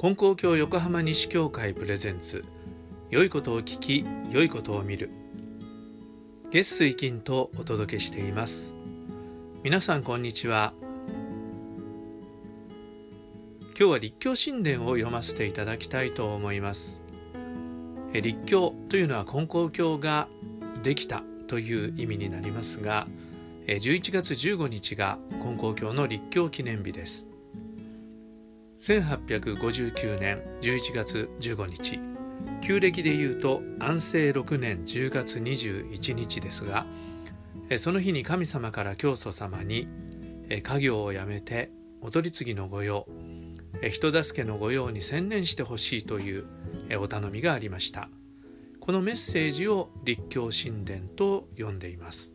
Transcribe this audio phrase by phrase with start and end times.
[0.00, 2.42] 金光教横浜西教会プレゼンツ。
[3.10, 5.10] 良いことを聞き良いことを見る。
[6.50, 8.72] 月水金とお届けしています。
[9.62, 10.72] 皆さんこんにちは。
[13.78, 16.98] 今日は立教神殿を読ませていただきたいと思います。
[18.14, 20.28] 立教というのは金光教が
[20.82, 23.06] できたという意味になりますが
[23.66, 27.29] 11月15日が金光教の立教記念日です。
[28.90, 32.00] 1859年11月15日。
[32.60, 36.86] 旧暦でいうと安政6年10月21日ですが
[37.78, 39.86] その日に神様から教祖様に
[40.64, 43.06] 家業をやめてお取り次ぎの御用
[43.92, 46.46] 人助けの御用に専念してほしいという
[46.98, 48.08] お頼みがありました。
[48.80, 52.34] このメッセージを立教神殿と呼んでいます。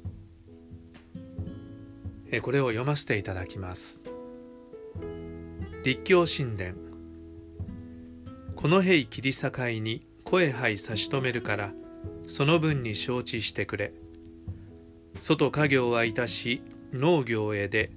[2.42, 4.02] これを読ませていただきます。
[5.86, 6.74] 立教神殿。
[8.56, 9.52] この塀切り境
[9.84, 11.74] に声杯差し止めるから
[12.26, 13.94] その分に承知してくれ。
[15.20, 17.92] 外家業はいたし農業へで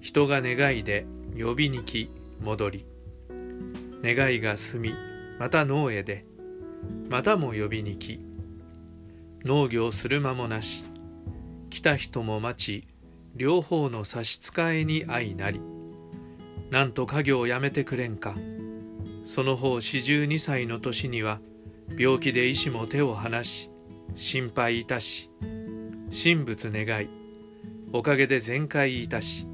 [0.00, 2.08] 人が願いで呼びに来
[2.40, 2.86] 戻り。
[4.04, 4.94] 願いが済み
[5.40, 6.24] また農へで
[7.10, 8.20] またも呼びに来。
[9.44, 10.84] 農業する間もなし
[11.70, 12.86] 来た人も待ち
[13.34, 15.73] 両方の差し支えに相なり。
[16.70, 18.34] なんと家業をやめてくれんか。
[19.24, 21.40] その方四十二歳の年には
[21.98, 23.70] 病気で医師も手を離し
[24.16, 25.30] 心配いたし
[26.10, 27.08] 神仏願い
[27.92, 29.46] おかげで全開いたし。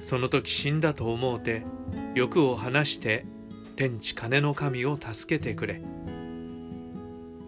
[0.00, 1.64] その時死んだと思うて
[2.14, 3.24] 欲を離して
[3.76, 5.82] 天地金の神を助けてくれ。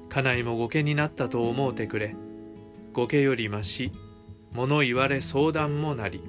[0.09, 2.17] 家内も御家になったと思うてくれ。
[2.95, 3.93] 御家よりまし
[4.53, 6.22] 物言われ相談もなり。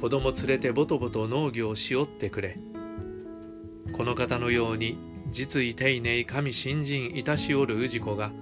[0.00, 2.56] 子供連れてぼとぼと農業しおってくれ。
[3.92, 4.96] この方のように
[5.30, 8.32] 実意丁寧神新人いたしおる氏子が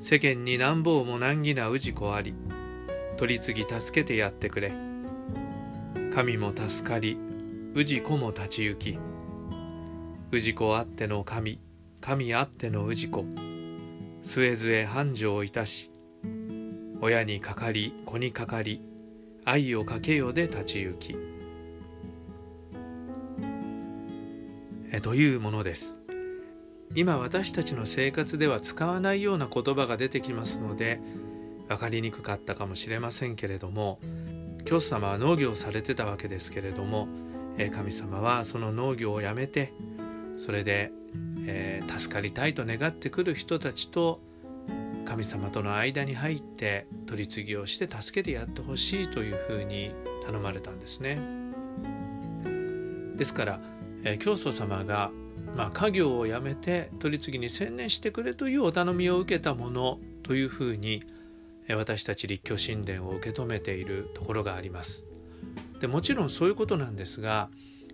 [0.00, 2.34] 世間になんぼうも難儀な氏子あり
[3.16, 4.72] 取り次ぎ助けてやってくれ。
[6.12, 7.16] 神も助かり
[7.76, 8.98] 氏子も立ち行き
[10.32, 11.60] 氏子あっての神
[12.00, 13.24] 神あっての氏子
[14.24, 15.92] 末末繁盛いたし
[17.00, 18.82] 親にかかり子にかかり
[19.48, 21.16] 愛をかけよで立ち行き。
[25.00, 25.98] というものです。
[26.94, 31.00] 今私たちの生活では使わないような言葉が出てきますので
[31.68, 34.00] 分かりにくかったかもしれませんけれども
[34.64, 37.08] 教祖様は農業をされてたわけですけれども
[37.72, 39.74] 神様はその農業をやめて
[40.38, 40.90] それで、
[41.46, 44.20] えー、助かりたいと願ってくる人たちと
[45.08, 49.94] 神様との間に入って取り次ぎをして助けてやってほしいというふうに
[50.26, 51.18] 頼まれたんですね。
[53.16, 53.60] ですから、
[54.04, 55.10] えー、教祖様が、
[55.56, 61.02] まあ、家業をやめて取り次ぎに専念してくれというお頼みを受けたものというふうに、
[61.68, 65.08] え、私たち立教神殿を受け止めているところがあります。
[65.80, 67.48] でもちろんそういうことなんですが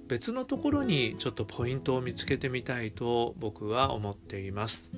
[0.09, 4.91] 別のところにちょっとポイントを見つけてみたいと僕は思っています。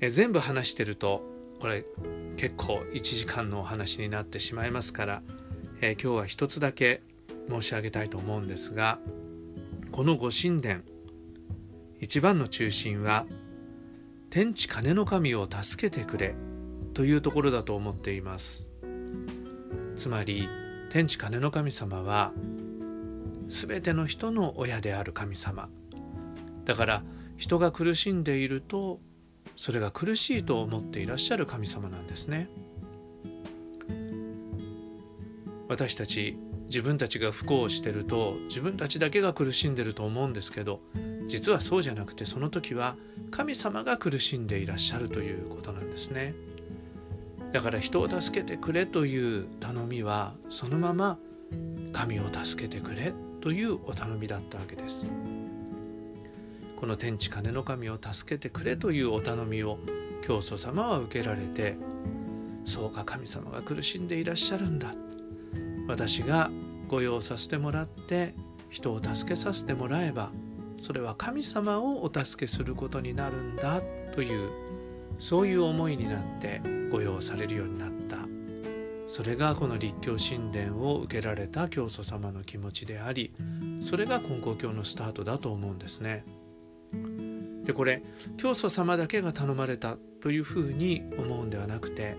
[0.00, 1.22] え全部話してると
[1.60, 1.84] これ
[2.36, 5.22] 結構1時間のお話になってしまいますから、
[5.80, 7.02] え今日は一つだけ
[7.48, 8.98] 申し上げたいと思うんですが
[9.90, 10.82] この御神殿
[12.00, 13.26] 一番の中心は
[14.30, 16.34] 天地金の神を助けてくれ
[16.94, 18.68] というところだと思っています。
[19.96, 20.48] つまり
[20.90, 22.32] 天地金の神様は
[23.46, 25.68] 全ての人の親である神様。
[26.64, 27.02] だから
[27.36, 29.00] 人が苦しんでいると
[29.56, 32.48] それが苦しいと思っていらっしゃる神様なんですね
[35.68, 40.80] 私たち自分たちが不幸をしてると自分たちだけが苦しんでると思うんですけど
[41.28, 42.96] 実はそうじゃなくてその時は
[43.30, 46.34] 神様が苦しんでいらっしゃるということなんですね
[47.52, 51.18] だから人を助けてくれという頼みはそのまま
[51.92, 55.10] 神を助けてくれというお頼みだったわけです。
[56.78, 59.80] この天地金の神を助けてくれというお頼みを
[60.22, 61.76] 教祖様は受けられて
[62.64, 64.94] そうか神様が苦しんでいらっしゃるんだ
[65.88, 66.52] 私が
[66.86, 68.32] 御用させてもらって
[68.70, 70.30] 人を助けさせてもらえば
[70.80, 73.82] それは神様をお助けすることになるんだ
[74.14, 74.48] という
[75.18, 76.60] そういう思いになって
[76.92, 78.18] 御用されるようになった
[79.08, 83.32] それがこの立教神殿を受けられた教祖様の気持ちであり
[83.82, 86.24] それが金光教のスタートだと思うんですね。
[87.64, 88.02] でこれ
[88.36, 92.16] 教祖様だけが頼まれたというふうに思うんではなくて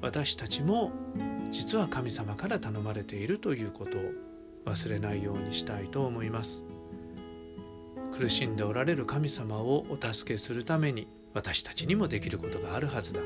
[0.00, 0.92] 私たちも
[1.50, 4.02] 実は神様から頼まれているということを
[4.66, 6.62] 忘れないようにしたいと思います。
[8.18, 13.20] 苦しんでおられる神様をお助けするために私たちにもできることがあるはずだ。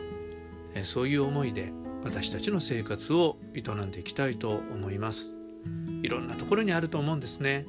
[0.84, 1.72] そういう思いで
[2.04, 5.36] 私たちの生活を営んでいきたいと思います。
[6.02, 7.66] いろんなところにあると思うんですね、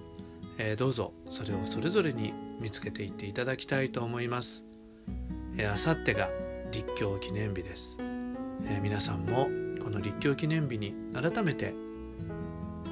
[0.58, 4.64] え、どうぞそれをそれぞれに見つけていっていただきたいと思います。
[5.70, 6.30] あさってが
[6.72, 9.50] 立教記念日です、えー、皆さんも
[9.84, 11.74] この立教記念日に改めて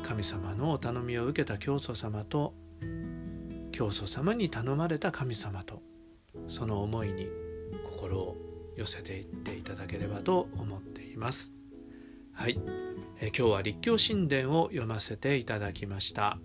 [0.03, 2.53] 神様のお頼みを受けた教祖様と
[3.71, 5.81] 教祖様に頼まれた神様と
[6.47, 7.27] その思いに
[7.91, 8.37] 心を
[8.75, 11.55] 寄せていっていただければと思っています。
[12.33, 12.59] はい、
[13.19, 16.39] え今日は立教神殿を読ませていただきました、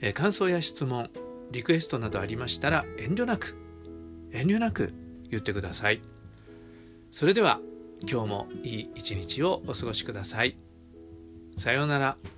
[0.00, 1.10] え感想や質問
[1.50, 3.56] リクエストなどありましたら遠慮なく
[4.32, 4.92] 遠慮なく
[5.30, 6.00] 言ってください
[7.10, 7.60] それでは
[8.02, 10.56] 今日もいい一日をお過ごしください
[11.56, 12.35] さようなら。